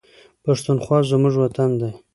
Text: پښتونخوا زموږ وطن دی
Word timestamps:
پښتونخوا 0.43 0.97
زموږ 1.09 1.35
وطن 1.43 1.69
دی 1.79 1.91